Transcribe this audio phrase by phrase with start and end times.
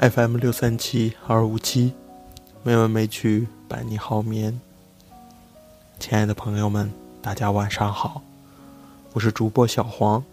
[0.00, 1.92] FM 六三七二五七，
[2.62, 4.58] 没完没曲伴你好眠。
[5.98, 6.90] 亲爱的朋友们，
[7.20, 8.22] 大家晚上好，
[9.12, 10.24] 我是主播小黄。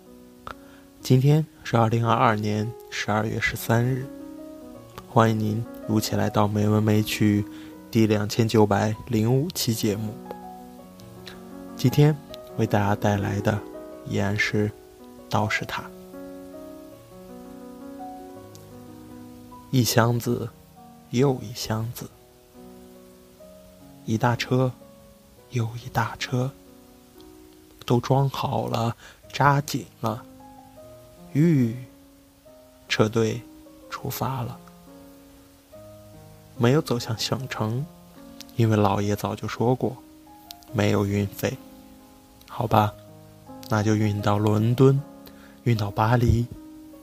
[1.02, 4.06] 今天是二零二二年十二月十三日，
[5.10, 7.44] 欢迎您如期来到没完没曲
[7.92, 10.14] 第两千九百零五期节目。
[11.76, 12.16] 今天
[12.56, 13.60] 为大家带来的
[14.08, 14.72] 依然是
[15.30, 15.84] 道士塔。
[19.78, 20.50] 一箱子，
[21.12, 22.10] 又一箱子，
[24.08, 24.72] 一大车，
[25.52, 26.50] 又一大车，
[27.86, 28.98] 都装好了，
[29.32, 30.26] 扎紧了，
[31.32, 31.76] 吁，
[32.90, 33.40] 车队
[33.88, 34.58] 出发了。
[36.58, 37.86] 没有走向省城，
[38.56, 39.96] 因为老爷早就说过，
[40.74, 41.56] 没有运费。
[42.50, 42.92] 好吧，
[43.70, 45.00] 那就运到伦敦，
[45.66, 46.48] 运到巴黎，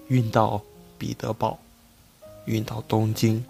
[0.08, 0.60] 运到
[0.98, 1.56] 彼得堡。
[2.46, 3.42] 运到东京，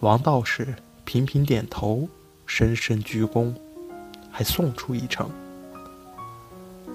[0.00, 2.08] 王道士频频点头，
[2.46, 3.54] 深深鞠躬，
[4.30, 5.30] 还送出一程。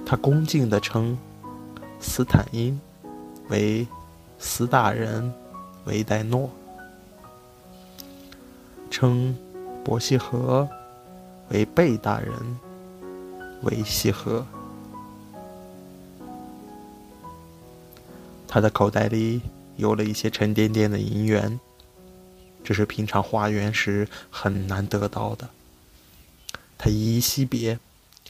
[0.05, 1.17] 他恭敬地称
[1.99, 2.79] 斯坦因
[3.49, 3.87] 为
[4.37, 5.33] 斯大人
[5.85, 6.49] 维代诺，
[8.91, 9.35] 称
[9.83, 10.69] 伯希和
[11.49, 12.31] 为贝大人
[13.63, 14.45] 维希和。
[18.47, 19.41] 他的口袋里。
[19.80, 21.58] 有了一些沉甸甸的银元，
[22.66, 25.49] 这是平常化缘时很难得到的。
[26.77, 27.80] 他依依惜别，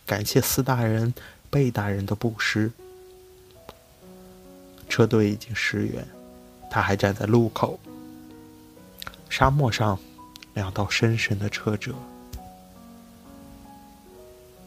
[0.05, 1.11] 感谢斯大人、
[1.50, 2.72] 贝大人的布施。
[4.88, 6.08] 车队已经驰远，
[6.70, 7.80] 他还站在路口。
[9.27, 9.97] 沙漠上，
[10.53, 11.95] 两道深深的车辙。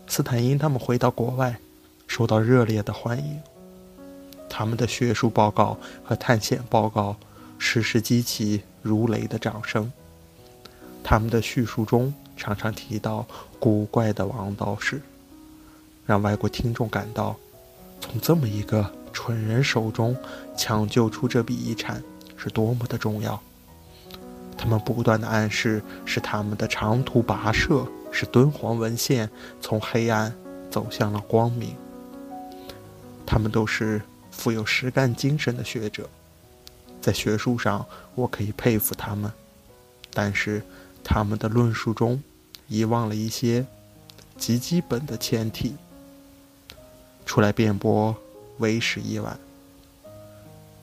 [0.08, 1.56] 斯坦因他们回到国外，
[2.08, 3.40] 受到热烈的欢迎。
[4.54, 7.16] 他们的学术报告和探险报告
[7.56, 9.90] 时时激起如雷的掌声。
[11.02, 13.26] 他们的叙述中常常提到
[13.58, 15.00] 古怪的王道士，
[16.04, 17.34] 让外国听众感到，
[17.98, 20.14] 从这么一个蠢人手中
[20.54, 22.02] 抢救出这笔遗产
[22.36, 23.40] 是多么的重要。
[24.58, 29.30] 他们不断的暗示，是他们的长途跋涉使敦煌文献
[29.62, 30.30] 从黑暗
[30.70, 31.74] 走向了光明。
[33.24, 34.02] 他们都是。
[34.32, 36.10] 富有实干精神的学者，
[37.00, 39.30] 在学术上我可以佩服他们，
[40.12, 40.60] 但是
[41.04, 42.20] 他们的论述中
[42.66, 43.64] 遗忘了一些
[44.36, 45.76] 极基本的前提。
[47.24, 48.14] 出来辩驳
[48.58, 49.38] 为时已晚。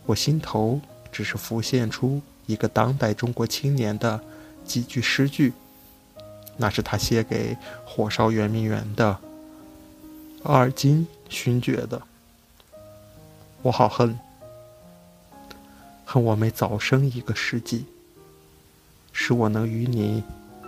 [0.06, 0.80] 我心头
[1.12, 4.20] 只是浮现出一个当代中国青年的
[4.66, 5.52] 几句诗句，
[6.56, 9.18] 那是他写给火烧圆明园的
[10.42, 12.02] 二金勋爵的。
[13.62, 14.18] 我好恨，
[16.06, 17.86] 恨我没早生一个世纪，
[19.12, 20.24] 使我能与你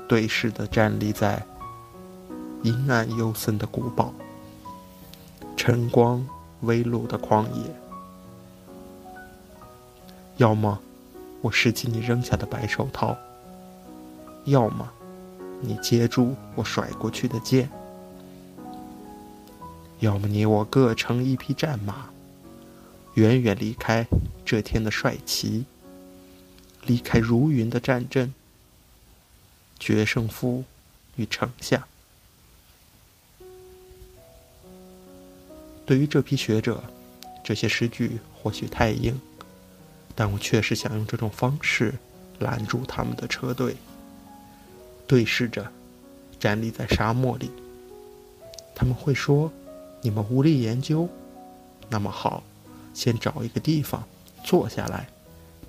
[0.10, 1.42] 对视的站立在
[2.64, 4.14] 阴暗幽森的古堡、
[5.56, 6.28] 晨光
[6.64, 7.64] 微露的旷野。
[10.36, 10.78] 要么
[11.42, 13.16] 我拾起你扔下的白手套，
[14.44, 14.92] 要么
[15.62, 17.70] 你接住我甩过去的剑，
[20.02, 22.10] 要么你我各乘一匹战马。
[23.16, 24.08] 远远离开
[24.46, 25.66] 这天的帅旗，
[26.86, 28.34] 离开如云的战阵，
[29.78, 30.64] 决胜负
[31.18, 31.88] 与城下。
[35.86, 36.82] 对于这批学者，
[37.44, 39.20] 这些诗句或许太硬，
[40.16, 41.94] 但我确实想用这种方式
[42.40, 43.76] 拦住他们的车队。
[45.06, 45.70] 对视着，
[46.40, 47.52] 站立在沙漠里，
[48.74, 49.52] 他们会说
[50.02, 51.10] ：“你们无力研究，
[51.90, 52.42] 那么好。”
[52.94, 54.04] 先找一个地方
[54.44, 55.08] 坐下来，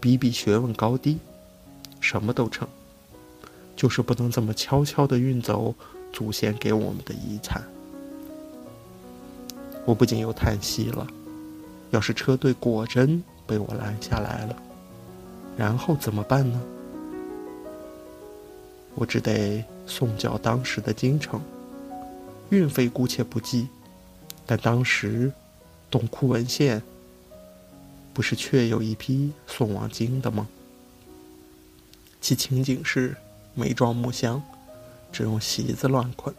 [0.01, 1.19] 比比学问高低，
[2.01, 2.67] 什么都成，
[3.77, 5.75] 就是不能这么悄悄地运走
[6.13, 7.63] 祖先给我们的遗产。
[9.85, 11.07] 我不禁又叹息了。
[11.91, 14.57] 要是车队果真被我拦下来了，
[15.57, 16.61] 然后怎么办呢？
[18.95, 21.41] 我只得送交当时的京城，
[22.51, 23.69] 运费姑且不计，
[24.47, 25.31] 但当时
[25.91, 26.83] 董窟文献。
[28.15, 30.47] 不是确有一批送往京的吗？
[32.21, 33.17] 其情景是
[33.55, 34.43] 没装木箱，
[35.11, 36.35] 只用席子乱捆。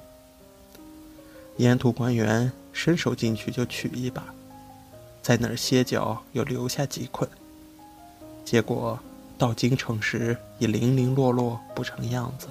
[1.57, 4.23] 沿途官员伸手进去就取一把，
[5.21, 7.27] 在那儿歇脚又留下几捆。
[8.45, 8.99] 结果
[9.37, 12.47] 到京城时已零零落落不成样子。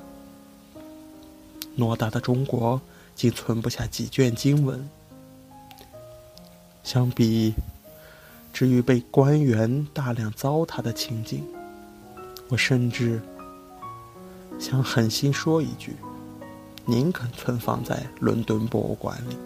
[1.77, 2.81] 偌大的中国
[3.15, 4.89] 竟存不下几卷经文，
[6.85, 7.55] 相比。
[8.53, 11.43] 至于被官员大量糟蹋的情景，
[12.49, 13.21] 我甚至
[14.59, 15.97] 想狠心说一句：
[16.85, 19.37] 宁肯存放在伦敦博物馆里。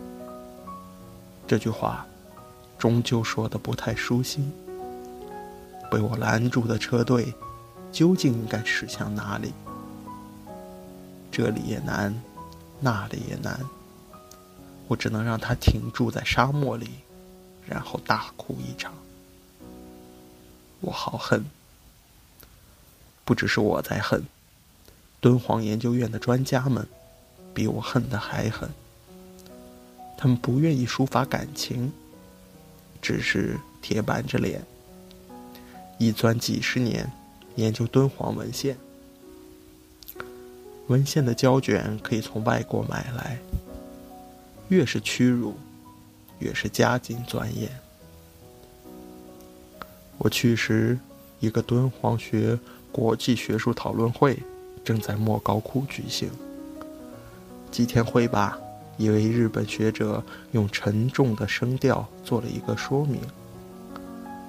[1.46, 2.04] 这句话
[2.76, 4.52] 终究说的不太舒心。
[5.88, 7.32] 被我拦住的车队
[7.92, 9.52] 究竟应该驶向哪里？
[11.30, 12.12] 这里也难，
[12.80, 13.60] 那里也难。
[14.88, 16.90] 我只能让它停住在沙漠里，
[17.66, 18.94] 然后大哭一场。
[20.80, 21.44] 我好恨，
[23.24, 24.24] 不只是我在恨，
[25.20, 26.86] 敦煌研究院的专家们
[27.52, 28.70] 比我恨的还狠。
[30.16, 31.92] 他们不愿意抒发感情，
[33.02, 34.64] 只是铁板着脸，
[35.98, 37.10] 一钻几十年
[37.56, 38.78] 研究敦煌文献。
[40.86, 43.38] 文献的胶卷可以从外国买来。
[44.68, 45.56] 越是屈辱，
[46.38, 47.70] 越是加紧钻研。
[50.18, 50.98] 我去时，
[51.40, 52.58] 一个敦煌学
[52.90, 54.38] 国际学术讨论会
[54.84, 56.30] 正在莫高窟举行。
[57.70, 58.58] 几天会吧，
[58.96, 60.22] 一位日本学者
[60.52, 63.20] 用沉重的声调做了一个说明。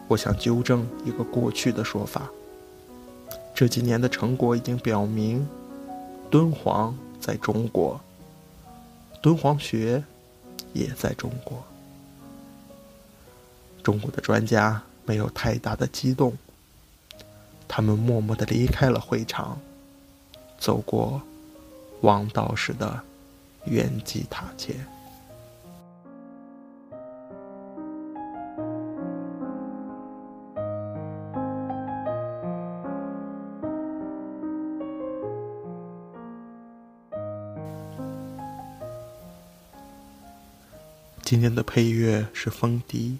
[0.08, 2.30] 我想纠正一个过去的说法。
[3.54, 5.46] 这几年的成果已经表明，
[6.30, 8.00] 敦煌在中国。
[9.22, 10.02] 敦煌学
[10.72, 11.62] 也在中国。
[13.88, 16.38] 中国的专家没有太大的激动，
[17.70, 19.58] 他们默默的离开了会场，
[20.60, 21.22] 走过
[22.02, 23.02] 王道士的
[23.64, 24.76] 圆寂塔前。
[41.24, 43.20] 今天的配乐是风笛，